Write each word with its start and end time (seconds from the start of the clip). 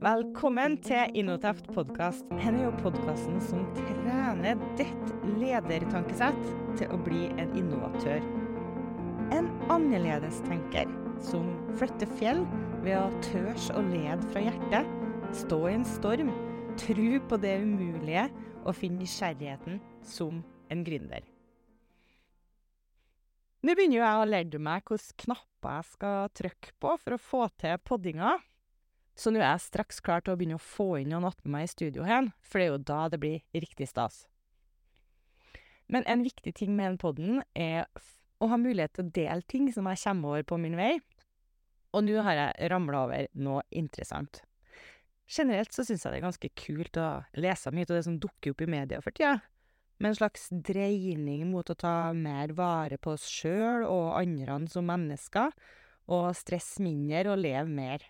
Velkommen 0.00 0.78
til 0.80 1.18
Innoteft 1.20 1.66
podkast. 1.74 2.22
Dette 2.30 2.48
er 2.48 2.62
jo 2.62 2.70
podkasten 2.80 3.36
som 3.44 3.66
trener 3.76 4.56
ditt 4.78 5.10
ledertankesett 5.36 6.38
til 6.78 6.94
å 6.94 6.96
bli 7.04 7.26
en 7.34 7.52
innovatør. 7.60 8.24
En 9.36 9.50
annerledestenkер 9.74 10.88
som 11.28 11.52
flytter 11.76 12.08
fjell 12.16 12.40
ved 12.86 12.96
å 12.96 13.20
tørs 13.28 13.68
å 13.76 13.84
lede 13.84 14.24
fra 14.32 14.46
hjertet, 14.46 14.88
stå 15.42 15.60
i 15.68 15.76
en 15.76 15.86
storm, 15.92 16.32
tro 16.80 17.20
på 17.28 17.42
det 17.44 17.54
umulige 17.68 18.30
og 18.64 18.80
finne 18.80 19.04
nysgjerrigheten 19.04 19.76
som 20.08 20.40
en 20.72 20.88
gründer. 20.88 21.20
Nå 23.60 23.76
begynner 23.76 24.00
jo 24.00 24.08
jeg 24.08 24.24
å 24.24 24.26
lære 24.32 24.66
meg 24.72 24.88
hvilke 24.88 25.24
knapper 25.26 25.80
jeg 25.82 25.92
skal 25.92 26.36
trykke 26.40 26.76
på 26.80 27.00
for 27.04 27.20
å 27.20 27.24
få 27.28 27.46
til 27.60 27.82
poddinga. 27.84 28.38
Så 29.16 29.32
nå 29.32 29.40
er 29.40 29.48
jeg 29.48 29.64
straks 29.64 30.02
klar 30.04 30.20
til 30.20 30.34
å 30.34 30.38
begynne 30.38 30.58
å 30.58 30.62
få 30.62 30.98
inn 31.00 31.14
noen 31.14 31.28
attmed 31.30 31.54
meg 31.54 31.64
i 31.64 31.72
studio 31.72 32.04
igjen, 32.04 32.32
for 32.44 32.60
det 32.60 32.66
er 32.66 32.72
jo 32.74 32.82
da 32.92 33.00
det 33.08 33.20
blir 33.22 33.44
riktig 33.56 33.88
stas. 33.88 34.26
Men 35.88 36.04
en 36.10 36.24
viktig 36.26 36.52
ting 36.58 36.74
med 36.76 36.90
den 36.90 37.00
podden 37.00 37.42
er 37.56 37.86
å 38.42 38.50
ha 38.50 38.58
mulighet 38.60 38.96
til 38.96 39.06
å 39.06 39.14
dele 39.16 39.48
ting 39.48 39.70
som 39.72 39.88
jeg 39.88 40.02
kommer 40.02 40.34
over 40.34 40.48
på 40.50 40.58
min 40.60 40.76
vei, 40.76 40.96
og 41.96 42.04
nå 42.04 42.20
har 42.26 42.36
jeg 42.36 42.70
ramla 42.72 43.06
over 43.06 43.28
noe 43.40 43.62
interessant. 43.72 44.42
Generelt 45.26 45.72
så 45.74 45.82
syns 45.86 46.04
jeg 46.04 46.12
det 46.12 46.20
er 46.20 46.26
ganske 46.26 46.50
kult 46.58 46.98
å 47.00 47.08
lese 47.40 47.72
mye 47.74 47.86
av 47.88 47.96
det 47.96 48.04
som 48.06 48.18
dukker 48.20 48.52
opp 48.52 48.62
i 48.62 48.68
media 48.70 49.00
for 49.02 49.16
tida, 49.16 49.40
med 49.96 50.12
en 50.12 50.18
slags 50.18 50.50
dreining 50.52 51.46
mot 51.48 51.70
å 51.72 51.78
ta 51.78 52.12
mer 52.12 52.52
vare 52.52 52.98
på 53.00 53.14
oss 53.16 53.24
sjøl 53.30 53.86
og 53.88 54.12
andre 54.20 54.58
som 54.68 54.86
mennesker, 54.86 55.54
og 56.12 56.28
stresse 56.38 56.84
mindre 56.84 57.32
og 57.32 57.40
leve 57.40 57.72
mer. 57.72 58.04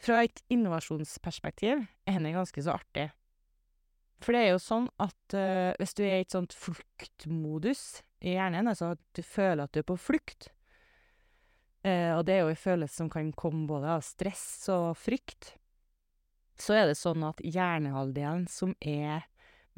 Fra 0.00 0.22
et 0.24 0.40
innovasjonsperspektiv 0.52 1.82
er 2.08 2.22
det 2.24 2.32
ganske 2.32 2.62
så 2.64 2.78
artig. 2.78 3.10
For 4.20 4.36
det 4.36 4.44
er 4.44 4.54
jo 4.54 4.60
sånn 4.62 4.86
at 5.00 5.36
uh, 5.36 5.72
hvis 5.80 5.96
du 5.96 6.04
er 6.04 6.20
i 6.20 6.24
et 6.24 6.32
sånt 6.32 6.56
fluktmodus 6.56 8.02
i 8.20 8.34
hjernen, 8.34 8.68
altså 8.68 8.94
at 8.94 9.02
du 9.16 9.22
føler 9.24 9.64
at 9.64 9.72
du 9.72 9.80
er 9.80 9.88
på 9.88 9.96
flukt, 10.00 10.50
uh, 11.84 12.18
og 12.18 12.26
det 12.28 12.36
er 12.36 12.44
jo 12.44 12.52
en 12.52 12.62
følelse 12.64 13.00
som 13.00 13.10
kan 13.12 13.32
komme 13.32 13.66
både 13.68 13.96
av 13.96 14.04
stress 14.04 14.44
og 14.72 14.92
frykt, 15.00 15.54
så 16.60 16.76
er 16.76 16.90
det 16.90 16.98
sånn 17.00 17.24
at 17.24 17.40
hjernehalvdelen 17.40 18.44
som 18.52 18.74
er 18.84 19.24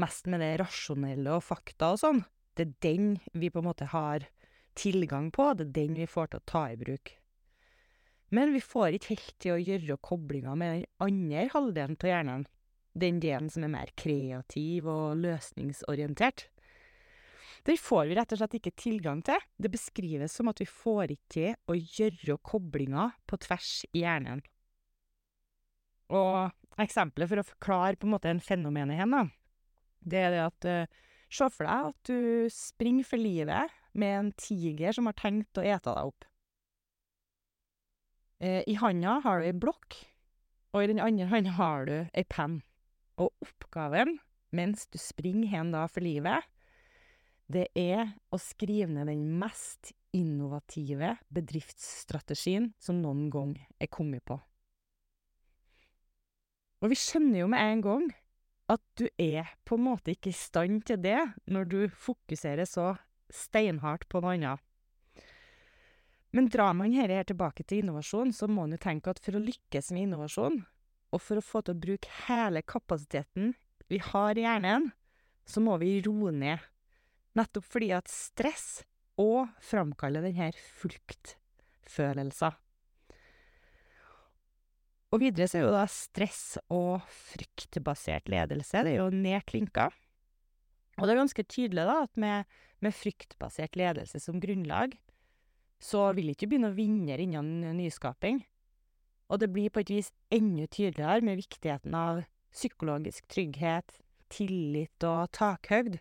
mest 0.02 0.26
med 0.30 0.42
det 0.42 0.56
rasjonelle 0.62 1.38
og 1.38 1.44
fakta 1.46 1.92
og 1.94 2.02
sånn, 2.02 2.22
det 2.58 2.66
er 2.66 2.78
den 2.84 3.12
vi 3.38 3.50
på 3.52 3.62
en 3.62 3.68
måte 3.70 3.90
har 3.92 4.26
tilgang 4.78 5.30
på, 5.34 5.52
det 5.54 5.68
er 5.68 5.76
den 5.78 5.98
vi 5.98 6.08
får 6.10 6.32
til 6.32 6.42
å 6.42 6.48
ta 6.50 6.64
i 6.72 6.78
bruk. 6.80 7.14
Men 8.32 8.54
vi 8.54 8.62
får 8.64 8.96
ikke 8.96 9.12
helt 9.12 9.34
til 9.42 9.54
å 9.54 9.60
gjøre 9.60 9.98
koblinga 10.00 10.54
med 10.56 10.72
den 10.74 10.86
andre 11.04 11.44
halvdelen 11.52 11.98
av 12.00 12.08
hjernen, 12.08 12.46
den 12.96 13.20
delen 13.20 13.50
som 13.52 13.66
er 13.66 13.72
mer 13.74 13.92
kreativ 13.98 14.88
og 14.88 15.20
løsningsorientert. 15.20 16.46
Den 17.68 17.78
får 17.78 18.08
vi 18.08 18.16
rett 18.18 18.32
og 18.34 18.40
slett 18.40 18.56
ikke 18.58 18.74
tilgang 18.74 19.20
til. 19.24 19.38
Det 19.54 19.70
beskrives 19.70 20.34
som 20.34 20.48
at 20.50 20.62
vi 20.62 20.66
får 20.66 21.12
ikke 21.14 21.28
til 21.36 21.70
å 21.70 21.76
gjøre 21.76 22.40
koblinga 22.42 23.10
på 23.28 23.38
tvers 23.44 23.84
i 23.92 24.02
hjernen. 24.02 24.42
Og 26.12 26.80
eksempelet 26.82 27.30
for 27.30 27.40
å 27.40 27.46
forklare 27.46 28.00
på 28.00 28.08
en 28.08 28.14
måte 28.16 28.32
en 28.32 28.42
fenomenet 28.42 28.98
hen, 28.98 29.14
da, 29.14 29.22
det 30.02 30.24
er 30.24 30.34
det 30.34 30.44
at 30.48 30.68
uh, 30.68 31.00
Se 31.32 31.46
for 31.48 31.64
deg 31.64 31.86
at 31.88 32.08
du 32.10 32.48
springer 32.52 33.06
for 33.08 33.16
livet 33.16 33.72
med 33.96 34.18
en 34.18 34.26
tiger 34.36 34.92
som 34.92 35.06
har 35.08 35.16
tenkt 35.16 35.56
å 35.56 35.64
ete 35.64 35.88
deg 35.88 36.10
opp. 36.10 36.26
Eh, 38.42 38.64
I 38.66 38.74
handa 38.74 39.20
har 39.22 39.38
du 39.38 39.46
ei 39.46 39.54
blokk, 39.54 39.94
og 40.74 40.82
i 40.82 40.90
den 40.90 40.98
andre 41.02 41.28
handa 41.30 41.54
har 41.54 41.86
du 41.86 41.94
ei 42.10 42.24
penn. 42.26 42.58
Og 43.22 43.30
oppgaven, 43.44 44.16
mens 44.50 44.88
du 44.90 44.98
springer 44.98 45.52
hen 45.52 45.70
da 45.70 45.84
for 45.86 46.02
livet, 46.02 46.42
det 47.52 47.68
er 47.78 48.16
å 48.32 48.40
skrive 48.40 48.90
ned 48.90 49.06
den 49.12 49.28
mest 49.38 49.92
innovative 50.16 51.14
bedriftsstrategien 51.32 52.72
som 52.82 52.98
noen 53.04 53.28
gang 53.30 53.54
er 53.78 53.90
kommet 53.92 54.24
på. 54.26 54.40
Og 56.82 56.90
vi 56.90 56.98
skjønner 56.98 57.44
jo 57.44 57.48
med 57.52 57.62
en 57.62 57.84
gang 57.84 58.10
at 58.72 58.82
du 58.98 59.06
er 59.20 59.54
på 59.68 59.78
en 59.78 59.86
måte 59.86 60.16
ikke 60.16 60.32
i 60.32 60.36
stand 60.36 60.82
til 60.88 60.98
det 61.04 61.20
når 61.46 61.70
du 61.70 61.80
fokuserer 61.94 62.66
så 62.66 62.96
steinhardt 63.30 64.08
på 64.10 64.22
noe 64.24 64.34
annet. 64.34 64.62
Men 66.32 66.48
drar 66.48 66.72
man 66.72 66.92
dette 66.94 67.12
her 67.12 67.26
tilbake 67.28 67.64
til 67.68 67.82
innovasjon, 67.82 68.32
så 68.32 68.48
må 68.48 68.64
man 68.64 68.72
jo 68.76 68.80
tenke 68.80 69.12
at 69.12 69.20
for 69.20 69.36
å 69.36 69.42
lykkes 69.42 69.92
med 69.92 70.08
innovasjon, 70.08 70.62
og 71.12 71.20
for 71.20 71.38
å 71.38 71.44
få 71.44 71.60
til 71.60 71.76
å 71.76 71.82
bruke 71.82 72.14
hele 72.26 72.62
kapasiteten 72.64 73.52
vi 73.92 74.00
har 74.00 74.38
i 74.40 74.46
hjernen, 74.46 74.88
så 75.44 75.60
må 75.60 75.76
vi 75.82 75.98
roe 76.06 76.32
ned. 76.32 76.62
Nettopp 77.36 77.68
fordi 77.68 77.90
at 77.96 78.08
stress 78.08 78.82
òg 79.20 79.52
framkaller 79.64 80.24
denne 80.24 80.52
fluktfølelsen. 80.80 82.56
Og 85.12 85.20
videre 85.20 85.44
så 85.44 85.58
er 85.58 85.66
jo 85.66 85.74
da 85.74 85.84
stress 85.92 86.56
og 86.72 87.04
fryktbasert 87.12 88.30
ledelse, 88.32 88.80
det 88.80 88.94
er 88.94 89.02
jo 89.02 89.10
nedklinka. 89.12 89.90
Og 90.96 91.04
det 91.04 91.12
er 91.12 91.20
ganske 91.20 91.44
tydelig 91.44 91.84
da 91.88 91.98
at 92.06 92.20
med, 92.20 92.48
med 92.80 92.96
fryktbasert 92.96 93.76
ledelse 93.76 94.20
som 94.24 94.40
grunnlag, 94.40 94.96
så 95.82 96.08
vil 96.16 96.30
ikke 96.32 96.48
begynne 96.50 96.70
å 96.70 96.76
vinne 96.76 97.18
innen 97.18 97.76
nyskaping. 97.78 98.42
Og 99.32 99.40
det 99.42 99.48
blir 99.50 99.72
på 99.72 99.82
et 99.82 99.90
vis 99.90 100.12
enda 100.32 100.68
tydeligere 100.68 101.24
med 101.24 101.40
viktigheten 101.40 101.94
av 101.96 102.22
psykologisk 102.52 103.26
trygghet, 103.32 103.96
tillit 104.32 105.06
og 105.08 105.32
takhøgd. 105.34 105.98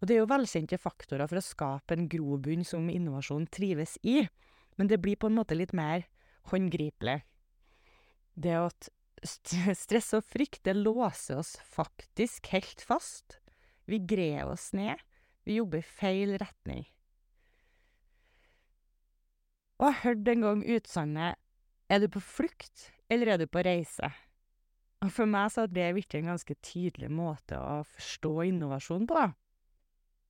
Og 0.00 0.08
det 0.08 0.16
er 0.16 0.22
jo 0.22 0.30
velkjente 0.32 0.80
faktorer 0.80 1.28
for 1.30 1.40
å 1.40 1.44
skape 1.44 1.96
en 1.96 2.08
grobunn 2.10 2.64
som 2.66 2.90
innovasjon 2.90 3.46
trives 3.52 3.98
i, 4.02 4.24
men 4.76 4.90
det 4.90 4.98
blir 5.04 5.20
på 5.20 5.30
en 5.30 5.38
måte 5.38 5.56
litt 5.56 5.74
mer 5.76 6.08
håndgripelig. 6.50 7.20
Det 8.34 8.56
at 8.58 8.90
stress 9.24 10.10
og 10.16 10.24
frykt, 10.26 10.64
det 10.66 10.74
låser 10.76 11.38
oss 11.40 11.54
faktisk 11.62 12.50
helt 12.52 12.82
fast. 12.84 13.38
Vi 13.86 14.00
grer 14.00 14.48
oss 14.48 14.72
ned. 14.76 14.98
Vi 15.44 15.60
jobber 15.60 15.80
i 15.80 15.86
feil 15.86 16.34
retning. 16.40 16.84
Og 19.80 19.88
jeg 19.88 20.00
hørte 20.04 20.34
en 20.34 20.44
gang 20.44 20.60
utsagnet 20.76 21.40
Er 21.90 22.00
du 22.00 22.08
på 22.08 22.22
flukt, 22.22 22.90
eller 23.10 23.34
er 23.34 23.40
du 23.42 23.46
på 23.50 23.62
reise? 23.66 24.10
Og 25.04 25.10
for 25.12 25.28
meg 25.28 25.50
så 25.52 25.64
har 25.64 25.72
det 25.74 25.90
blitt 25.96 26.14
en 26.16 26.30
ganske 26.32 26.54
tydelig 26.64 27.10
måte 27.12 27.58
å 27.60 27.82
forstå 27.84 28.32
innovasjon 28.48 29.04
på, 29.08 29.18
da. 29.18 29.34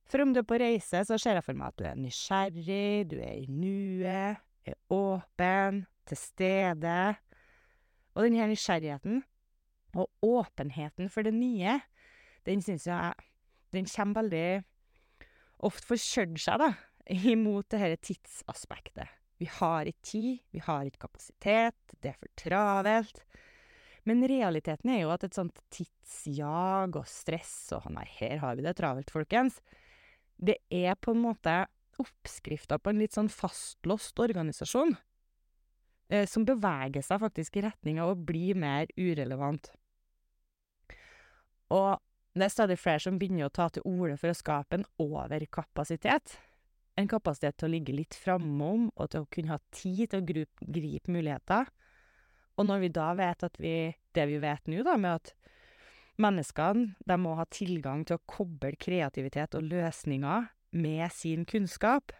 For 0.05 0.21
om 0.21 0.33
du 0.35 0.41
er 0.41 0.47
på 0.47 0.59
reise, 0.59 0.99
så 1.07 1.17
ser 1.17 1.39
jeg 1.39 1.45
for 1.45 1.57
meg 1.57 1.71
at 1.71 1.79
du 1.79 1.85
er 1.87 2.01
nysgjerrig, 2.01 3.07
du 3.09 3.15
er 3.23 3.37
i 3.39 3.47
nuet, 3.47 4.43
er 4.67 4.75
åpen, 4.93 5.85
til 6.05 6.19
stede. 6.19 6.97
Og 8.13 8.27
den 8.27 8.37
her 8.37 8.51
nysgjerrigheten, 8.51 9.23
og 9.95 10.11
åpenheten 10.21 11.09
for 11.09 11.25
det 11.25 11.33
nye, 11.33 11.79
den 12.45 12.61
syns 12.61 12.85
jeg 12.87 13.13
Den 13.73 13.87
kommer 13.89 14.21
veldig 14.21 14.63
ofte 15.67 15.87
forkjørt 15.89 16.37
seg, 16.39 16.61
da, 16.61 16.69
imot 17.31 17.71
det 17.71 17.81
dette 17.81 18.13
tidsaspektet. 18.13 19.09
Vi 19.41 19.47
har 19.51 19.89
ikke 19.89 20.07
tid, 20.07 20.43
vi 20.55 20.61
har 20.63 20.87
ikke 20.87 21.05
kapasitet, 21.07 21.97
det 21.99 22.13
er 22.13 22.19
for 22.19 22.31
travelt. 22.39 23.23
Men 24.05 24.23
realiteten 24.29 24.91
er 24.93 25.01
jo 25.01 25.11
at 25.15 25.25
et 25.25 25.35
sånt 25.35 25.59
tidsjag 25.73 26.95
og 26.95 27.07
stress 27.09 27.73
og 27.75 27.89
nei, 27.93 28.05
her 28.19 28.39
har 28.43 28.55
vi 28.55 28.65
det 28.65 28.75
travelt, 28.77 29.11
folkens, 29.11 29.59
det 30.37 30.59
er 30.69 30.95
på 30.99 31.15
en 31.15 31.23
måte 31.23 31.55
oppskrifta 32.01 32.77
på 32.79 32.91
en 32.91 33.01
litt 33.01 33.15
sånn 33.15 33.31
fastlåst 33.31 34.19
organisasjon, 34.19 34.93
eh, 36.11 36.27
som 36.29 36.45
beveger 36.47 37.03
seg 37.05 37.23
faktisk 37.23 37.57
i 37.57 37.65
retning 37.65 38.01
av 38.03 38.13
å 38.13 38.19
bli 38.19 38.49
mer 38.53 38.91
urelevant. 38.99 39.71
Og 41.73 41.95
det 42.35 42.45
er 42.45 42.53
stadig 42.53 42.77
flere 42.77 43.01
som 43.01 43.17
begynner 43.19 43.47
å 43.47 43.55
ta 43.55 43.69
til 43.71 43.85
orde 43.87 44.19
for 44.19 44.29
å 44.31 44.37
skape 44.37 44.77
en 44.77 44.89
overkapasitet 45.01 46.35
en 46.95 47.09
kapasitet 47.11 47.57
til 47.59 47.67
å 47.67 47.73
ligge 47.73 47.95
litt 47.95 48.15
framom, 48.17 48.89
og 48.95 49.11
til 49.11 49.25
å 49.25 49.29
kunne 49.31 49.55
ha 49.55 49.59
tid 49.75 50.11
til 50.11 50.21
å 50.21 50.25
gripe, 50.25 51.11
muligheter. 51.11 51.71
Og 52.55 52.69
når 52.69 52.85
vi 52.85 52.91
da 52.95 53.09
vet 53.17 53.43
at 53.43 53.59
vi 53.59 53.75
Det 54.15 54.23
vi 54.29 54.37
vet 54.39 54.69
nå, 54.71 54.79
da, 54.87 54.93
med 54.95 55.17
at 55.19 55.33
menneskene, 56.23 56.95
de 57.03 57.17
må 57.19 57.33
ha 57.35 57.43
tilgang 57.51 58.05
til 58.07 58.15
å 58.15 58.23
koble 58.23 58.77
kreativitet 58.79 59.57
og 59.59 59.65
løsninger 59.67 60.45
med 60.71 61.11
sin 61.11 61.43
kunnskap, 61.43 62.13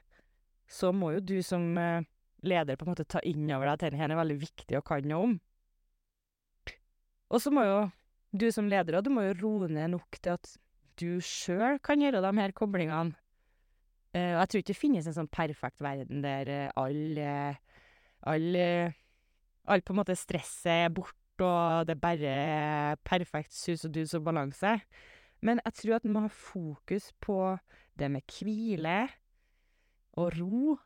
så 0.67 0.91
må 0.91 1.13
jo 1.15 1.21
du 1.23 1.37
som 1.39 1.77
eh, 1.79 2.03
leder 2.43 2.75
på 2.75 2.83
en 2.83 2.91
måte 2.91 3.07
ta 3.07 3.21
inn 3.23 3.47
over 3.47 3.63
deg 3.63 3.73
at 3.77 3.85
dette 3.85 4.03
er 4.03 4.19
veldig 4.19 4.37
viktig 4.41 4.75
å 4.75 4.83
kan 4.83 5.07
noe 5.07 5.29
om. 5.29 5.37
Og 7.31 7.39
så 7.39 7.53
må 7.55 7.63
jo 7.63 7.79
du 8.35 8.49
som 8.51 8.67
leder 8.67 8.99
du 9.05 9.13
må 9.13 9.23
jo 9.29 9.37
roe 9.39 9.71
ned 9.71 9.93
nok 9.95 10.19
til 10.19 10.35
at 10.35 10.51
du 10.99 11.21
sjøl 11.23 11.79
kan 11.83 12.03
gjøre 12.03 12.19
de 12.23 12.31
her 12.41 12.51
koblingene 12.55 13.15
og 14.15 14.39
jeg 14.39 14.49
tror 14.49 14.61
ikke 14.61 14.71
det 14.71 14.79
finnes 14.79 15.07
en 15.09 15.15
sånn 15.17 15.27
perfekt 15.27 15.81
verden 15.83 16.21
der 16.23 16.69
alle 16.79 17.31
all, 18.25 18.57
alt 19.65 19.85
på 19.85 19.93
en 19.93 19.99
måte 19.99 20.17
stresset 20.17 20.71
er 20.87 20.93
borte, 20.93 21.43
og 21.43 21.85
det 21.89 21.97
bare 21.99 22.31
er 22.31 23.01
perfekt 23.03 23.53
sus 23.53 23.85
og 23.85 23.93
dus 23.97 24.15
og 24.17 24.23
balanse. 24.27 24.77
Men 25.45 25.59
jeg 25.65 25.77
tror 25.81 25.97
at 25.97 26.07
en 26.07 26.15
må 26.15 26.23
ha 26.25 26.31
fokus 26.31 27.11
på 27.21 27.57
det 27.99 28.09
med 28.11 28.23
hvile 28.31 29.01
og 30.15 30.31
ro, 30.39 30.77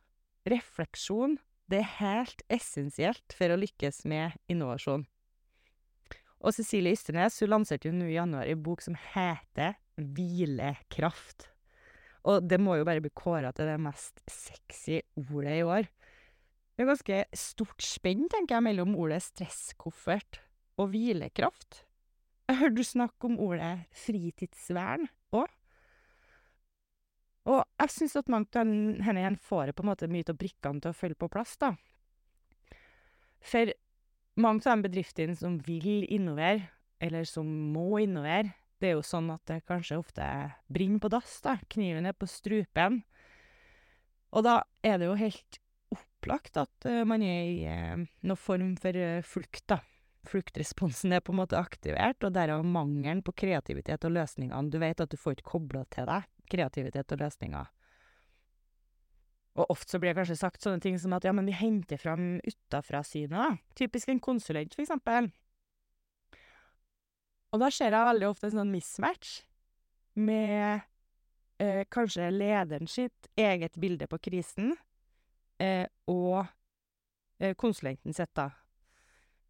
refleksjon. 0.49 1.37
Det 1.69 1.83
er 1.83 1.95
helt 1.99 2.41
essensielt 2.49 3.35
for 3.37 3.53
å 3.53 3.59
lykkes 3.61 4.03
med 4.09 4.33
innovasjon. 4.49 5.05
Og 6.39 6.55
Cecilie 6.55 6.95
Ysternes 6.95 7.37
hun 7.43 7.51
lanserte 7.51 7.89
jo 7.89 7.93
nå 7.93 8.07
i 8.09 8.15
januar 8.15 8.49
en 8.49 8.63
bok 8.63 8.81
som 8.81 8.95
heter 9.13 9.77
Hvilekraft. 9.99 11.49
Og 12.29 12.45
det 12.45 12.59
må 12.61 12.77
jo 12.77 12.85
bare 12.85 13.01
bli 13.01 13.11
kåra 13.15 13.51
til 13.55 13.69
det 13.69 13.79
mest 13.81 14.21
sexy 14.29 14.99
ordet 15.17 15.55
i 15.57 15.65
år. 15.65 15.87
Det 16.77 16.85
er 16.85 16.91
ganske 16.93 17.23
stort 17.35 17.83
spenn, 17.83 18.27
tenker 18.31 18.55
jeg, 18.55 18.65
mellom 18.69 18.93
ordet 18.95 19.23
stresskoffert 19.25 20.39
og 20.79 20.93
hvilekraft. 20.93 21.83
Jeg 22.49 22.61
hørte 22.61 22.77
du 22.77 22.85
snakke 22.87 23.27
om 23.27 23.39
ordet 23.43 23.73
fritidsvern 24.05 25.09
òg. 25.35 25.49
Og 27.49 27.63
jeg 27.81 27.93
syns 27.95 28.15
at 28.19 28.29
mangt 28.29 28.57
av 28.59 28.69
denne 28.69 29.35
får 29.41 29.73
på 29.73 29.83
en 29.83 29.89
måte 29.89 30.09
mye 30.11 30.27
av 30.29 30.37
brikkene 30.37 30.83
til 30.83 30.93
å 30.93 30.97
følge 30.97 31.17
på 31.19 31.31
plass, 31.33 31.55
da. 31.57 31.73
For 33.41 33.73
mange 34.39 34.63
av 34.65 34.77
de 34.77 34.87
bedriftene 34.87 35.35
som 35.37 35.57
vil 35.65 36.05
innovere, 36.07 36.69
eller 37.01 37.25
som 37.27 37.47
må 37.73 38.03
innovere, 38.03 38.53
det 38.79 38.91
er 38.91 38.97
jo 38.97 39.05
sånn 39.05 39.29
at 39.33 39.43
det 39.49 39.61
kanskje 39.67 39.99
ofte 39.99 40.25
brenner 40.71 41.01
på 41.03 41.11
dass, 41.11 41.39
da. 41.45 41.57
Kniven 41.71 42.07
er 42.09 42.15
på 42.17 42.29
strupen. 42.29 43.01
Og 44.35 44.45
da 44.45 44.61
er 44.85 44.99
det 45.01 45.09
jo 45.09 45.17
helt 45.19 45.59
opplagt 45.93 46.59
at 46.61 46.89
man 47.09 47.23
er 47.25 47.47
i 47.49 47.69
noen 48.21 48.39
form 48.39 48.75
for 48.79 48.99
flukt, 49.25 49.65
da. 49.71 49.81
Fluktresponsen 50.29 51.15
er 51.15 51.23
på 51.23 51.31
en 51.33 51.39
måte 51.39 51.57
aktivert, 51.57 52.23
og 52.27 52.35
derav 52.35 52.65
mangelen 52.67 53.23
på 53.25 53.33
kreativitet 53.39 54.03
og 54.05 54.13
løsningene. 54.17 54.69
Du 54.69 54.77
vet 54.81 54.99
at 54.99 55.11
du 55.11 55.17
får 55.17 55.37
ikke 55.37 55.51
kobla 55.55 55.85
til 55.91 56.09
deg 56.09 56.27
kreativitet 56.49 57.13
og 57.15 57.21
løsninger. 57.23 57.69
Og 59.59 59.71
ofte 59.73 59.95
så 59.95 59.99
blir 59.99 60.13
det 60.13 60.19
kanskje 60.21 60.39
sagt 60.39 60.63
sånne 60.63 60.81
ting 60.83 60.97
som 61.01 61.13
at 61.17 61.25
ja, 61.27 61.33
men 61.35 61.47
vi 61.49 61.55
henter 61.57 61.99
fram 61.99 62.37
utafra-synet, 62.45 63.35
da. 63.35 63.49
Typisk 63.79 64.11
en 64.11 64.21
konsulent, 64.23 64.75
for 64.75 64.85
eksempel. 64.85 65.31
Og 67.49 67.57
da 67.63 67.67
ser 67.73 67.95
jeg 67.95 68.09
veldig 68.11 68.27
ofte 68.29 68.45
en 68.49 68.57
sånn 68.59 68.73
mismatch 68.73 69.29
med 70.19 70.83
eh, 71.61 71.83
kanskje 71.91 72.29
lederen 72.33 72.87
sitt 72.89 73.29
eget 73.39 73.77
bilde 73.81 74.07
på 74.09 74.17
krisen, 74.29 74.67
eh, 75.61 75.85
og 76.11 76.45
eh, 77.39 77.55
konsulenten 77.57 78.13
sitt, 78.13 78.33
da. 78.37 78.47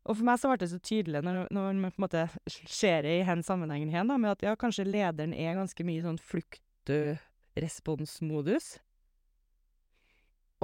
Og 0.10 0.16
for 0.16 0.26
meg 0.26 0.40
så 0.42 0.50
ble 0.50 0.58
det 0.62 0.72
så 0.72 0.80
tydelig 0.82 1.22
når 1.26 1.36
når 1.54 1.64
man 1.68 1.92
på 1.92 2.00
en 2.00 2.06
måte 2.06 2.22
ser 2.50 3.00
det 3.06 3.14
i 3.20 3.28
den 3.28 3.44
sammenhengen 3.46 3.92
igjen, 3.92 4.10
da, 4.10 4.16
med 4.18 4.32
at 4.38 4.44
ja, 4.48 4.54
kanskje 4.58 4.88
lederen 4.88 5.34
er 5.36 5.60
ganske 5.60 5.84
mye 5.86 6.00
i 6.00 6.06
sånn 6.06 6.26
fluktresponsmodus. 6.32 8.66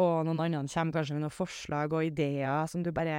Og 0.02 0.16
noen 0.28 0.40
andre 0.40 0.72
kommer 0.72 0.94
kanskje 0.96 1.16
med 1.16 1.24
noen 1.24 1.36
forslag 1.36 1.88
og 1.96 2.08
ideer 2.08 2.68
som 2.72 2.82
du 2.84 2.92
bare 2.96 3.18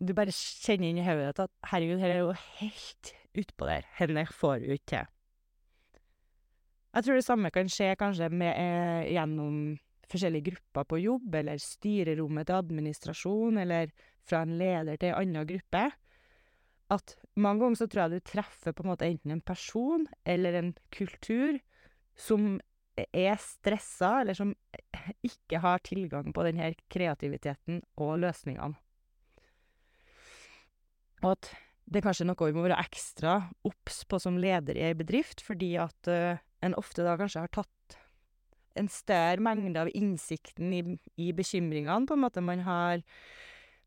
du 0.00 0.12
bare 0.16 0.32
kjenner 0.32 0.88
inni 0.88 1.04
hodet 1.04 1.28
ditt 1.28 1.42
at 1.44 1.52
herregud, 1.74 2.00
her 2.00 2.12
er 2.14 2.20
jo 2.22 2.32
helt 2.56 3.04
utpå 3.38 3.68
der, 3.68 3.86
henne 3.98 4.26
får 4.26 4.64
hun 4.64 4.76
ikke 4.76 4.90
til. 4.94 5.08
Jeg 6.90 7.06
tror 7.06 7.20
det 7.20 7.26
samme 7.26 7.52
kan 7.54 7.70
skje 7.70 7.94
kanskje 7.98 8.26
med 8.34 9.06
gjennom 9.12 9.56
forskjellige 10.10 10.50
grupper 10.50 10.86
på 10.90 10.98
jobb, 11.04 11.34
eller 11.38 11.60
styrerommet 11.62 12.48
til 12.48 12.58
administrasjon, 12.58 13.60
eller 13.62 13.92
fra 14.26 14.42
en 14.42 14.56
leder 14.58 14.98
til 14.98 15.12
en 15.12 15.20
annen 15.20 15.46
gruppe, 15.46 15.84
at 16.90 17.14
mange 17.38 17.62
ganger 17.62 17.78
så 17.78 17.86
tror 17.86 18.02
jeg 18.02 18.18
du 18.18 18.30
treffer 18.32 18.74
på 18.74 18.82
en 18.82 18.90
måte 18.90 19.06
enten 19.06 19.36
en 19.36 19.44
person 19.46 20.08
eller 20.26 20.58
en 20.58 20.72
kultur 20.90 21.60
som 22.18 22.56
er 22.98 23.38
stressa, 23.38 24.20
eller 24.20 24.34
som 24.34 24.50
ikke 25.22 25.60
har 25.62 25.78
tilgang 25.86 26.34
på 26.34 26.42
den 26.48 26.58
her 26.58 26.74
kreativiteten 26.90 27.78
og 28.02 28.18
løsningene. 28.24 28.74
Og 31.22 31.36
at 31.36 31.52
det 31.90 32.00
er 32.00 32.06
kanskje 32.06 32.28
noe 32.28 32.46
vi 32.46 32.54
må 32.54 32.62
være 32.68 32.78
ekstra 32.80 33.40
obs 33.66 34.04
på 34.06 34.20
som 34.22 34.38
leder 34.38 34.78
i 34.78 34.86
ei 34.86 34.94
bedrift, 34.94 35.42
fordi 35.42 35.74
at 35.82 36.10
en 36.10 36.76
ofte 36.78 37.02
da 37.02 37.16
kanskje 37.18 37.42
har 37.42 37.52
tatt 37.52 37.96
en 38.78 38.88
større 38.92 39.42
mengde 39.42 39.82
av 39.82 39.90
innsikten 39.98 40.72
i 40.76 40.82
i 41.20 41.32
bekymringene, 41.36 42.06
på 42.06 42.14
en 42.16 42.22
måte. 42.22 42.44
Man 42.44 42.62
har 42.64 43.02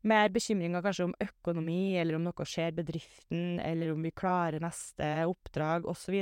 mer 0.04 0.30
bekymringer 0.32 0.84
kanskje 0.84 1.08
om 1.08 1.16
økonomi, 1.24 1.96
eller 1.96 2.18
om 2.18 2.26
noe 2.26 2.48
skjer 2.48 2.74
bedriften, 2.76 3.58
eller 3.64 3.94
om 3.94 4.04
vi 4.04 4.12
klarer 4.14 4.62
neste 4.62 5.10
oppdrag, 5.24 5.88
og 5.88 5.96
så. 5.96 6.12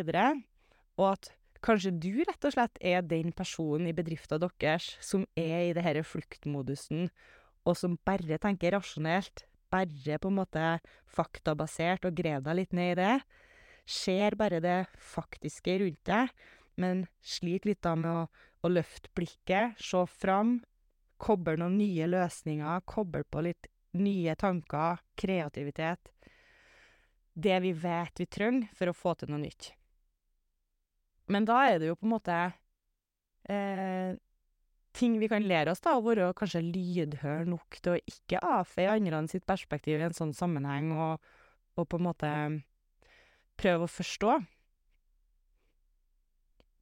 Og 1.00 1.06
at 1.10 1.32
kanskje 1.62 1.94
du 1.98 2.22
rett 2.22 2.46
og 2.46 2.54
slett 2.54 2.78
er 2.80 3.02
den 3.06 3.32
personen 3.32 3.88
i 3.90 3.96
bedrifta 3.96 4.38
deres 4.38 4.96
som 5.00 5.26
er 5.36 5.70
i 5.70 5.74
det 5.74 5.84
herre 5.84 6.04
fluktmodusen, 6.06 7.08
og 7.66 7.78
som 7.78 7.98
bare 8.06 8.38
tenker 8.42 8.74
rasjonelt, 8.74 9.46
bare 9.72 10.20
på 10.20 10.30
en 10.30 10.38
måte 10.38 10.76
faktabasert 11.10 12.06
og 12.08 12.16
graver 12.20 12.50
deg 12.50 12.60
litt 12.60 12.76
ned 12.76 12.94
i 12.94 13.00
det. 13.00 13.16
Ser 13.88 14.38
bare 14.38 14.60
det 14.62 14.78
faktiske 15.00 15.80
rundt 15.82 16.04
deg, 16.08 16.32
men 16.80 17.06
sliter 17.24 17.72
litt 17.72 17.82
da 17.84 17.96
med 17.98 18.12
å 18.12 18.24
å 18.62 18.70
løfte 18.70 19.10
blikket, 19.16 19.78
se 19.82 20.04
fram, 20.06 20.56
koble 21.22 21.56
noen 21.58 21.78
nye 21.80 22.06
løsninger, 22.10 22.82
koble 22.86 23.24
på 23.26 23.44
litt 23.48 23.68
nye 23.98 24.34
tanker, 24.38 25.02
kreativitet. 25.18 26.10
Det 27.32 27.58
vi 27.64 27.72
vet 27.72 28.20
vi 28.20 28.26
trenger 28.26 28.74
for 28.76 28.90
å 28.90 28.96
få 28.96 29.14
til 29.18 29.32
noe 29.32 29.42
nytt. 29.42 29.72
Men 31.32 31.46
da 31.48 31.62
er 31.70 31.80
det 31.80 31.88
jo 31.90 31.96
på 31.96 32.06
en 32.06 32.12
måte 32.12 32.38
eh, 33.48 34.12
ting 34.96 35.18
vi 35.20 35.28
kan 35.30 35.44
lære 35.46 35.72
oss, 35.72 35.82
da, 35.84 35.96
å 35.96 36.04
være 36.04 36.32
kanskje 36.36 36.64
lydhør 36.66 37.48
nok 37.48 37.78
til 37.80 37.94
å 37.94 38.02
ikke 38.12 38.42
avfeie 38.44 38.92
andre 38.92 39.22
sitt 39.30 39.46
perspektiv 39.48 40.00
i 40.00 40.06
en 40.08 40.16
sånn 40.16 40.34
sammenheng, 40.36 40.92
og, 40.92 41.22
og 41.78 41.88
på 41.88 42.00
en 42.00 42.06
måte 42.08 42.32
prøve 43.60 43.86
å 43.86 43.92
forstå. 43.92 44.36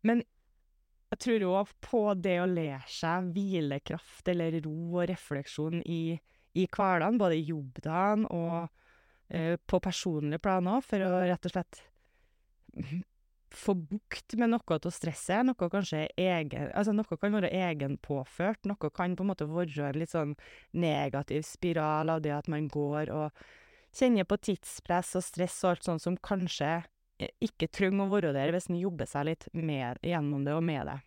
Men 0.08 0.24
jeg 1.10 1.22
tror 1.24 1.46
òg 1.50 1.72
på 1.84 2.02
det 2.16 2.36
å 2.40 2.50
lære 2.50 2.86
seg 2.90 3.32
hvilekraft 3.34 4.28
eller 4.30 4.60
ro 4.64 4.76
og 5.00 5.08
refleksjon 5.10 5.82
i 5.84 6.02
i 6.58 6.66
hverdagen, 6.66 7.18
både 7.20 7.36
i 7.38 7.46
jobbdagen 7.46 8.26
og 8.34 8.70
på 9.70 9.78
personlig 9.82 10.40
plan 10.42 10.66
òg, 10.66 10.82
for 10.82 11.04
å 11.06 11.22
rett 11.22 11.46
og 11.46 11.52
slett 11.54 11.82
få 13.54 13.74
bukt 13.74 14.36
med 14.38 14.52
noe 14.52 14.76
av 14.76 14.92
stresset, 14.94 15.42
noe 15.46 15.70
kanskje 15.72 16.04
egen 16.20 16.70
altså 16.76 16.94
noe 16.94 17.18
kan 17.18 17.34
være 17.34 17.50
egenpåført, 17.50 18.68
noe 18.68 18.90
kan 18.94 19.16
på 19.18 19.26
en 19.26 19.30
måte 19.32 19.48
være 19.50 19.90
en 19.90 19.98
litt 19.98 20.12
sånn 20.12 20.36
negativ 20.72 21.42
spiral 21.48 22.12
av 22.14 22.22
det 22.22 22.34
at 22.36 22.50
man 22.52 22.68
går 22.70 23.10
og 23.14 23.44
kjenner 23.96 24.28
på 24.28 24.38
tidspress 24.38 25.16
og 25.18 25.26
stress 25.26 25.58
og 25.64 25.72
alt 25.72 25.86
sånt 25.88 26.04
som 26.04 26.18
kanskje 26.22 26.80
ikke 27.42 27.68
trenger 27.68 28.06
å 28.06 28.12
være 28.12 28.34
der 28.36 28.52
hvis 28.54 28.70
en 28.70 28.80
jobber 28.80 29.08
seg 29.08 29.26
litt 29.28 29.48
med 29.52 30.00
gjennom 30.06 30.46
det 30.46 30.54
og 30.56 30.64
med 30.64 30.86
det. 30.88 30.98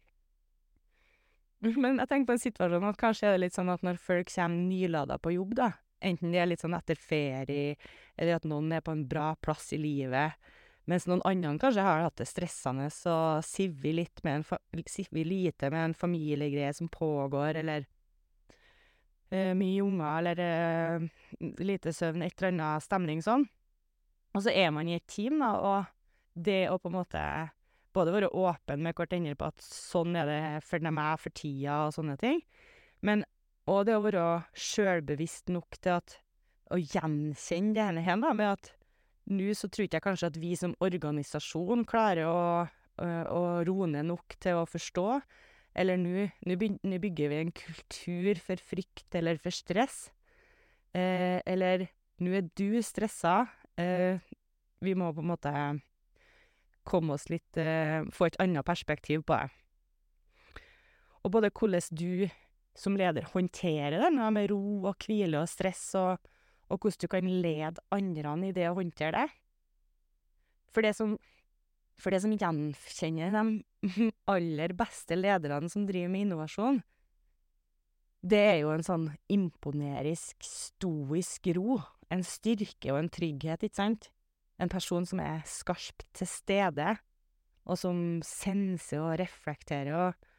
Men 1.83 2.01
jeg 2.01 2.09
tenker 2.12 2.29
på 2.29 2.35
en 2.35 2.43
situasjon 2.43 2.89
at 2.89 3.00
kanskje 3.00 3.29
er 3.29 3.38
det 3.38 3.45
litt 3.45 3.57
sånn 3.57 3.71
at 3.73 3.85
når 3.85 4.01
folk 4.01 4.29
kommer 4.33 4.67
nylada 4.67 5.17
på 5.21 5.33
jobb, 5.38 5.55
da, 5.62 5.69
enten 6.03 6.33
de 6.33 6.41
er 6.41 6.51
litt 6.51 6.63
sånn 6.63 6.75
etter 6.75 7.00
ferie, 7.00 7.77
eller 8.17 8.38
at 8.38 8.47
noen 8.50 8.71
er 8.75 8.83
på 8.83 8.93
en 8.93 9.05
bra 9.09 9.31
plass 9.39 9.71
i 9.75 9.79
livet, 9.79 10.35
mens 10.89 11.07
noen 11.07 11.23
andre 11.27 11.55
kanskje 11.61 11.85
har 11.85 12.03
hatt 12.03 12.19
det 12.19 12.27
stressende 12.27 12.89
og 13.11 13.45
sivet 13.47 13.95
litt 13.95 14.23
med 14.25 14.41
en 14.41 14.45
fa 14.47 14.59
sivet 14.89 15.27
lite 15.27 15.69
med 15.71 15.89
en 15.89 15.95
familiegreie 15.97 16.73
som 16.75 16.89
pågår, 16.91 17.61
eller 17.61 17.87
mye 19.33 19.81
unger, 19.81 20.27
eller 20.29 21.09
lite 21.63 21.93
søvn, 21.93 22.21
et 22.21 22.35
eller 22.37 22.51
anna 22.51 22.69
stemning 22.83 23.23
sånn. 23.25 23.47
Og 24.33 24.43
så 24.45 24.53
er 24.53 24.69
man 24.73 24.89
i 24.89 24.97
et 24.97 25.07
team, 25.09 25.39
da, 25.41 25.53
og 25.57 25.85
det 26.33 26.67
å 26.69 26.79
på 26.81 26.89
en 26.91 26.97
måte 26.99 27.23
både 27.93 28.13
være 28.13 28.33
åpen 28.33 28.81
med 28.85 28.97
hverandre 28.97 29.37
på 29.37 29.49
at 29.51 29.65
sånn 29.65 30.17
er 30.17 30.29
det 30.29 30.41
for 30.65 30.85
meg 30.89 31.21
for 31.21 31.33
tida, 31.37 31.85
og 31.87 31.95
sånne 31.95 32.17
ting, 32.21 32.41
men 33.05 33.25
òg 33.69 33.85
det 33.87 33.97
å 33.97 34.03
være 34.03 34.27
sjølbevisst 34.57 35.53
nok 35.53 35.77
til 35.79 35.99
at 35.99 36.17
å 36.73 36.79
gjenkjenne 36.79 37.91
det 37.95 38.05
her, 38.05 38.17
med 38.17 38.47
at 38.49 38.73
nå 39.32 39.53
så 39.56 39.70
tror 39.72 39.86
ikke 39.88 40.00
jeg 40.00 40.08
kanskje 40.10 40.30
at 40.32 40.39
vi 40.42 40.56
som 40.60 40.75
organisasjon 40.84 41.86
klarer 41.88 42.27
å 42.27 42.39
å 43.01 43.63
roe 43.65 43.88
ned 43.89 44.06
nok 44.06 44.36
til 44.38 44.60
å 44.60 44.68
forstå, 44.70 45.08
eller 45.82 45.98
nå 45.98 46.27
bygger 47.01 47.32
vi 47.32 47.39
en 47.42 47.50
kultur 47.58 48.38
for 48.38 48.62
frykt 48.62 49.15
eller 49.18 49.39
for 49.42 49.50
stress, 49.50 50.12
eller 50.94 51.88
nå 52.22 52.36
er 52.38 52.46
du 52.53 52.77
stressa, 52.86 53.48
vi 53.74 54.94
må 54.94 55.10
på 55.10 55.24
en 55.24 55.32
måte 55.32 55.53
komme 56.86 57.18
oss 57.18 57.25
litt 57.34 57.58
få 58.13 58.30
et 58.30 58.38
annet 58.44 58.62
perspektiv 58.68 59.25
på 59.25 59.42
det. 59.42 59.50
Og 61.25 61.34
både 61.34 61.50
hvordan 61.50 61.98
du 61.98 62.30
som 62.77 62.94
leder 63.00 63.25
håndterer 63.34 63.98
det 64.06 64.13
med 64.13 64.50
ro 64.51 64.86
og 64.92 65.01
hvile 65.01 65.42
og 65.42 65.50
stress 65.50 65.96
og 65.98 66.22
og 66.74 66.82
hvordan 66.82 67.03
du 67.03 67.10
kan 67.12 67.30
lede 67.44 67.86
andre 67.94 68.34
i 68.48 68.56
det 68.56 68.65
å 68.70 68.77
håndtere 68.80 69.24
det. 69.24 69.30
For 70.74 70.86
det 70.86 70.96
som 70.98 71.15
for 72.01 72.10
det 72.10 72.24
som 72.24 72.34
gjenkjenner 72.34 73.30
de 73.34 74.10
aller 74.34 74.74
beste 74.77 75.15
lederne 75.18 75.70
som 75.70 75.86
driver 75.86 76.10
med 76.10 76.25
innovasjon, 76.25 76.82
det 78.24 78.39
er 78.39 78.58
jo 78.63 78.72
en 78.74 78.86
sånn 78.86 79.06
imponerisk, 79.32 80.39
stoisk 80.48 81.51
ro. 81.58 81.77
En 82.13 82.24
styrke 82.25 82.94
og 82.94 83.01
en 83.01 83.12
trygghet, 83.12 83.65
ikke 83.65 83.77
sant? 83.77 84.10
En 84.62 84.72
person 84.72 85.06
som 85.08 85.20
er 85.20 85.42
skarpt 85.50 86.06
til 86.15 86.30
stede, 86.30 86.96
og 87.68 87.80
som 87.80 87.98
senser 88.27 89.01
og 89.03 89.18
reflekterer 89.22 89.96
og 89.96 90.30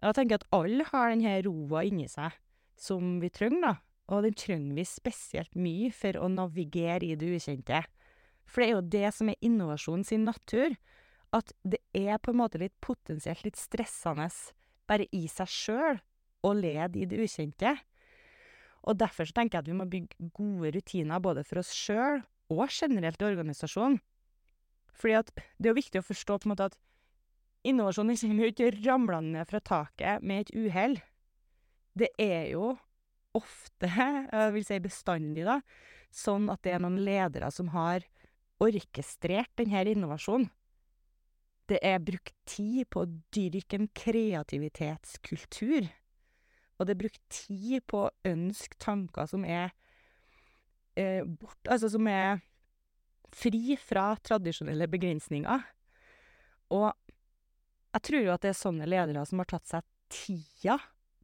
Jeg 0.00 0.16
tenker 0.16 0.38
at 0.38 0.46
alle 0.56 0.84
har 0.88 1.10
denne 1.12 1.34
roa 1.44 1.82
inni 1.84 2.06
seg 2.08 2.32
som 2.80 3.18
vi 3.20 3.28
trenger, 3.28 3.60
da. 3.66 3.72
Og 4.10 4.24
den 4.26 4.34
trenger 4.34 4.74
vi 4.74 4.84
spesielt 4.88 5.54
mye 5.54 5.90
for 5.94 6.18
å 6.18 6.28
navigere 6.32 7.06
i 7.06 7.18
det 7.18 7.30
ukjente. 7.38 7.84
For 8.50 8.62
det 8.62 8.68
er 8.68 8.74
jo 8.74 8.86
det 8.94 9.10
som 9.14 9.30
er 9.30 9.44
innovasjonen 9.46 10.06
sin 10.06 10.26
natur, 10.26 10.74
at 11.30 11.52
det 11.62 11.78
er 11.94 12.18
på 12.18 12.32
en 12.32 12.40
måte 12.40 12.58
litt 12.58 12.74
potensielt 12.82 13.44
litt 13.46 13.58
stressende 13.58 14.26
bare 14.90 15.06
i 15.14 15.28
seg 15.30 15.46
sjøl 15.46 16.00
å 16.42 16.52
lede 16.56 16.98
i 16.98 17.06
det 17.06 17.20
ukjente. 17.22 17.76
Og 18.88 18.98
derfor 18.98 19.28
så 19.28 19.36
tenker 19.36 19.58
jeg 19.58 19.62
at 19.62 19.70
vi 19.70 19.78
må 19.78 19.86
bygge 19.86 20.30
gode 20.34 20.72
rutiner 20.74 21.22
både 21.22 21.44
for 21.46 21.62
oss 21.62 21.70
sjøl 21.76 22.24
og 22.50 22.66
generelt 22.72 23.22
i 23.22 23.28
organisasjonen. 23.28 24.00
Fordi 25.00 25.16
at 25.20 25.30
det 25.36 25.68
er 25.68 25.70
jo 25.70 25.78
viktig 25.78 26.02
å 26.02 26.08
forstå 26.08 26.40
på 26.40 26.48
en 26.48 26.54
måte 26.56 26.70
at 26.72 26.78
innovasjonen 27.68 28.18
kommer 28.18 28.42
jo 28.42 28.52
ikke 28.54 28.72
ramlende 28.80 29.44
fra 29.46 29.60
taket 29.62 30.24
med 30.26 30.48
et 30.48 30.54
uhell. 30.56 30.98
Det 31.94 32.10
er 32.18 32.50
jo 32.56 32.74
ofte, 33.36 33.90
jeg 33.90 34.52
vil 34.56 34.66
si 34.66 34.78
bestandig, 34.82 35.44
da, 35.46 35.60
sånn 36.10 36.48
at 36.52 36.62
det 36.66 36.74
er 36.74 36.82
noen 36.82 36.98
ledere 37.04 37.50
som 37.54 37.70
har 37.74 38.06
orkestrert 38.60 39.52
denne 39.60 39.84
innovasjonen. 39.92 40.50
Det 41.70 41.78
er 41.86 42.02
brukt 42.02 42.34
tid 42.50 42.88
på 42.90 43.04
å 43.04 43.10
dyrke 43.30 43.78
en 43.78 43.86
kreativitetskultur. 43.94 45.86
Og 46.80 46.86
det 46.86 46.96
er 46.96 47.02
brukt 47.04 47.22
tid 47.30 47.84
på 47.86 48.06
å 48.08 48.14
ønske 48.26 48.78
tanker 48.82 49.28
som 49.30 49.44
er 49.46 49.70
eh, 50.98 51.22
bort 51.22 51.70
Altså 51.70 51.92
som 51.92 52.08
er 52.10 52.40
fri 53.30 53.76
fra 53.78 54.16
tradisjonelle 54.18 54.88
begrensninger. 54.90 55.62
Og 56.74 56.88
jeg 56.90 58.02
tror 58.08 58.24
jo 58.24 58.34
at 58.34 58.42
det 58.42 58.50
er 58.50 58.58
sånne 58.64 58.90
ledere 58.90 59.22
som 59.28 59.42
har 59.42 59.50
tatt 59.52 59.70
seg 59.70 59.86
tida 60.10 60.80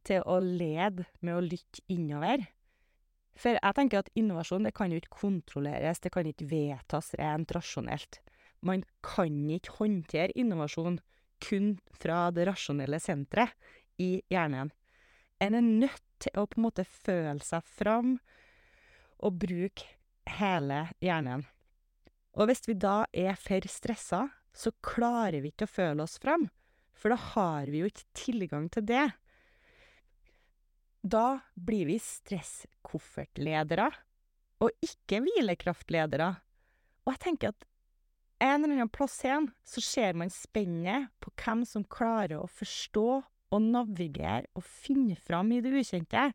til 0.07 0.23
å 0.25 0.39
lede 0.41 1.05
med 1.21 1.35
å 1.37 1.43
lytte 1.43 1.83
innover. 1.91 2.45
For 3.37 3.57
jeg 3.57 3.77
tenker 3.77 4.01
at 4.01 4.13
innovasjon, 4.17 4.65
det 4.65 4.73
kan 4.77 4.91
jo 4.91 5.01
ikke 5.01 5.19
kontrolleres, 5.19 6.01
det 6.01 6.11
kan 6.13 6.25
ikke 6.25 6.47
vedtas 6.49 7.13
rent 7.19 7.53
rasjonelt. 7.53 8.21
Man 8.65 8.81
kan 9.05 9.35
ikke 9.53 9.77
håndtere 9.77 10.33
innovasjon 10.33 10.97
kun 11.43 11.75
fra 11.93 12.27
det 12.33 12.47
rasjonelle 12.49 12.97
senteret 13.01 13.53
i 14.01 14.17
hjernen. 14.33 14.71
En 15.37 15.53
er 15.53 15.65
nødt 15.65 16.01
til 16.23 16.33
å 16.33 16.47
på 16.49 16.57
en 16.57 16.65
måte 16.65 16.87
føle 16.87 17.43
seg 17.45 17.65
fram 17.69 18.15
og 19.21 19.37
bruke 19.43 19.85
hele 20.37 20.87
hjernen. 21.03 21.45
Og 22.37 22.49
hvis 22.49 22.65
vi 22.69 22.77
da 22.77 23.03
er 23.13 23.37
for 23.41 23.65
stressa, 23.69 24.27
så 24.53 24.73
klarer 24.85 25.41
vi 25.43 25.51
ikke 25.53 25.67
å 25.67 25.75
føle 25.75 26.05
oss 26.05 26.17
fram, 26.21 26.47
for 26.97 27.13
da 27.13 27.17
har 27.35 27.69
vi 27.69 27.83
jo 27.83 27.89
ikke 27.89 28.07
tilgang 28.17 28.67
til 28.73 28.85
det. 28.89 29.05
Da 31.07 31.39
blir 31.53 31.87
vi 31.87 31.95
stresskoffertledere, 32.01 33.87
og 34.59 34.73
ikke 34.83 35.21
hvilekraftledere. 35.23 36.33
Og 37.05 37.13
jeg 37.13 37.23
tenker 37.23 37.53
at 37.53 37.67
en 38.43 38.65
eller 38.65 38.75
annen 38.75 38.91
plass 38.93 39.15
igjen 39.23 39.47
så 39.65 39.81
ser 39.81 40.17
man 40.17 40.33
spennet 40.33 41.09
på 41.23 41.31
hvem 41.39 41.63
som 41.69 41.85
klarer 41.87 42.41
å 42.41 42.49
forstå 42.51 43.07
og 43.47 43.63
navigere 43.63 44.49
og 44.57 44.65
finne 44.67 45.15
fram 45.15 45.53
i 45.55 45.61
det 45.63 45.71
ukjente. 45.79 46.31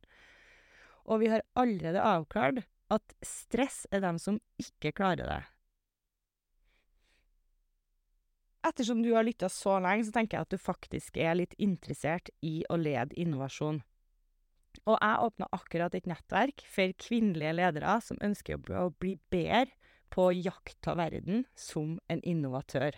Og 1.04 1.20
vi 1.22 1.30
har 1.34 1.44
allerede 1.58 2.02
avklart 2.02 2.62
at 2.92 3.16
stress 3.26 3.84
er 3.92 4.02
dem 4.04 4.18
som 4.22 4.40
ikke 4.62 4.94
klarer 4.96 5.28
det. 5.28 5.40
Ettersom 8.62 9.02
du 9.02 9.10
har 9.12 9.26
lytta 9.26 9.50
så 9.50 9.80
lenge, 9.82 10.06
så 10.06 10.14
tenker 10.14 10.38
jeg 10.38 10.46
at 10.46 10.54
du 10.54 10.60
faktisk 10.60 11.16
er 11.18 11.34
litt 11.40 11.56
interessert 11.58 12.30
i 12.46 12.60
å 12.70 12.78
lede 12.78 13.18
innovasjon. 13.18 13.82
Og 14.86 14.96
jeg 14.96 15.28
åpna 15.28 15.48
akkurat 15.54 15.94
et 15.94 16.08
nettverk 16.10 16.64
for 16.70 16.94
kvinnelige 16.98 17.54
ledere 17.58 17.98
som 18.02 18.20
ønsker 18.24 18.58
å 18.58 18.88
bli 18.98 19.16
bedre 19.32 19.70
på 20.12 20.28
å 20.28 20.34
jakta 20.36 20.94
verden 20.98 21.46
som 21.56 21.96
en 22.12 22.20
innovatør. 22.28 22.96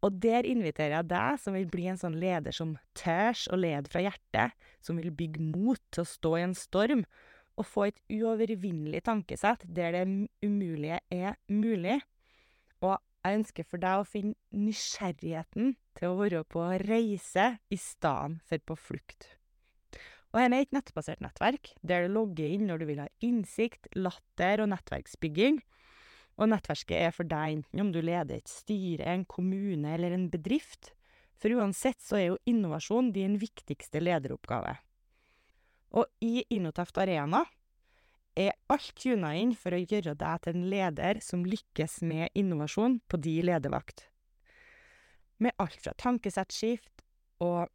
Og 0.00 0.16
der 0.22 0.46
inviterer 0.48 0.96
jeg 0.96 1.10
deg 1.10 1.40
som 1.42 1.56
vil 1.56 1.66
bli 1.68 1.84
en 1.90 1.98
sånn 2.00 2.16
leder 2.22 2.54
som 2.56 2.78
tørs 2.96 3.44
å 3.52 3.58
lede 3.60 3.90
fra 3.92 4.00
hjertet, 4.06 4.54
som 4.80 4.96
vil 4.96 5.12
bygge 5.12 5.44
mot 5.44 5.80
til 5.92 6.06
å 6.06 6.08
stå 6.08 6.36
i 6.38 6.44
en 6.46 6.56
storm, 6.56 7.04
og 7.60 7.68
få 7.68 7.90
et 7.90 7.98
uovervinnelig 8.08 9.02
tankesett 9.04 9.66
der 9.68 9.92
det 9.92 10.06
umulige 10.40 11.02
er 11.12 11.36
mulig. 11.52 11.98
Og 12.80 12.96
jeg 13.20 13.40
ønsker 13.42 13.68
for 13.68 13.82
deg 13.82 14.00
å 14.00 14.08
finne 14.08 14.38
nysgjerrigheten 14.56 15.74
til 15.98 16.08
å 16.08 16.16
være 16.22 16.46
på 16.48 16.64
reise 16.86 17.50
i 17.68 17.76
stedet 17.76 18.40
for 18.48 18.64
på 18.70 18.78
flukt. 18.88 19.34
Og 20.30 20.38
her 20.38 20.52
er 20.52 20.62
et 20.62 20.74
nettbasert 20.74 21.22
nettverk, 21.24 21.72
der 21.82 22.06
du 22.06 22.14
logger 22.14 22.46
inn 22.46 22.68
når 22.70 22.82
du 22.82 22.86
vil 22.92 23.02
ha 23.02 23.08
innsikt, 23.26 23.90
latter 23.98 24.62
og 24.62 24.70
nettverksbygging. 24.70 25.58
Og 26.38 26.52
nettverket 26.52 26.96
er 26.96 27.14
for 27.14 27.28
deg 27.28 27.56
enten 27.58 27.82
om 27.82 27.90
du 27.92 27.98
leder 28.00 28.38
et 28.38 28.50
styre, 28.50 29.08
en 29.10 29.26
kommune 29.28 29.96
eller 29.96 30.14
en 30.14 30.28
bedrift. 30.32 30.92
For 31.40 31.52
uansett 31.56 31.98
så 32.04 32.20
er 32.20 32.26
jo 32.28 32.42
innovasjon 32.48 33.10
din 33.16 33.38
viktigste 33.40 34.02
lederoppgave. 34.02 34.76
Og 35.98 36.06
i 36.22 36.44
Innoteft 36.54 37.00
Arena 37.02 37.42
er 38.38 38.54
alt 38.70 38.92
tuna 38.94 39.32
inn 39.34 39.56
for 39.58 39.74
å 39.74 39.82
gjøre 39.82 40.14
deg 40.14 40.44
til 40.44 40.56
en 40.56 40.68
leder 40.70 41.18
som 41.24 41.42
lykkes 41.42 41.98
med 42.06 42.30
innovasjon 42.38 43.00
på 43.10 43.18
din 43.24 43.48
ledervakt. 43.48 44.06
Med 45.42 45.56
alt 45.58 45.80
fra 45.82 45.96
tankesettskift 45.98 47.02
og 47.42 47.66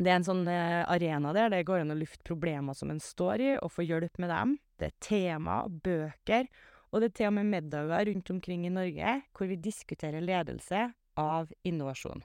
Det 0.00 0.08
er 0.08 0.16
en 0.16 0.24
sånn 0.24 0.46
eh, 0.48 0.80
arena 0.88 1.34
der 1.36 1.50
det 1.52 1.66
går 1.68 1.82
an 1.82 1.92
å 1.92 1.98
lufte 1.98 2.24
problemer 2.24 2.76
som 2.76 2.92
en 2.92 3.02
står 3.04 3.44
i, 3.44 3.50
og 3.60 3.72
få 3.74 3.84
hjelp 3.84 4.16
med 4.22 4.32
dem. 4.32 4.56
Det 4.80 4.88
er 4.88 5.00
tema, 5.04 5.60
bøker 5.68 6.48
og 6.90 7.02
det 7.02 7.10
er 7.10 7.16
til 7.18 7.30
og 7.30 7.36
med 7.38 7.50
middager 7.50 8.08
rundt 8.08 8.32
omkring 8.34 8.64
i 8.66 8.72
Norge 8.72 9.20
hvor 9.36 9.50
vi 9.50 9.58
diskuterer 9.62 10.24
ledelse 10.24 10.88
av 11.20 11.52
innovasjon. 11.66 12.24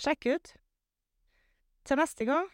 Sjekk 0.00 0.28
ut! 0.34 0.52
Til 1.84 2.00
neste 2.00 2.26
gang, 2.28 2.48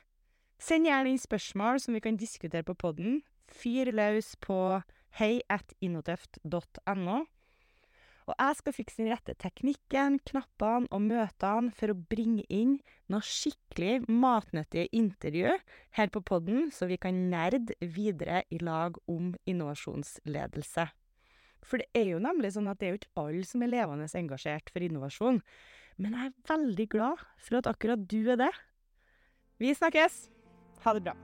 send 0.62 0.86
gjerne 0.86 1.12
inn 1.12 1.22
spørsmål 1.22 1.80
som 1.82 1.96
vi 1.96 2.02
kan 2.04 2.18
diskutere 2.18 2.66
på 2.66 2.78
podden. 2.78 3.20
Fyr 3.50 3.90
løs 3.94 4.34
på 4.42 4.80
heiatinotøft.no. 5.18 7.18
Og 8.30 8.36
jeg 8.38 8.56
skal 8.60 8.74
fikse 8.76 9.00
den 9.00 9.10
rette 9.10 9.34
teknikken, 9.42 10.20
knappene 10.28 10.86
og 10.94 11.02
møtene 11.02 11.72
for 11.74 11.90
å 11.90 11.98
bringe 12.12 12.44
inn 12.46 12.76
noe 13.10 13.26
skikkelig 13.26 14.04
matnyttig 14.06 14.86
intervju 14.94 15.56
her 15.98 16.12
på 16.14 16.22
podden, 16.22 16.68
så 16.70 16.86
vi 16.86 17.00
kan 17.02 17.16
nerde 17.32 17.74
videre 17.82 18.44
i 18.54 18.60
lag 18.62 19.00
om 19.10 19.32
innovasjonsledelse. 19.50 20.86
For 21.66 21.82
det 21.82 21.90
er 21.96 22.12
jo 22.14 22.22
nemlig 22.22 22.54
sånn 22.54 22.70
at 22.70 22.78
det 22.78 22.86
er 22.86 22.94
jo 22.94 23.00
ikke 23.00 23.24
alle 23.24 23.42
som 23.48 23.66
er 23.66 23.72
levende 23.74 24.06
engasjert 24.22 24.70
for 24.70 24.86
innovasjon. 24.86 25.42
Men 26.00 26.14
jeg 26.16 26.30
er 26.30 26.54
veldig 26.54 26.86
glad 26.94 27.26
for 27.42 27.58
at 27.58 27.68
akkurat 27.68 28.06
du 28.06 28.22
er 28.30 28.38
det. 28.46 28.52
Vi 29.60 29.74
snakkes! 29.74 30.28
Ha 30.86 30.94
det 30.96 31.04
bra. 31.10 31.18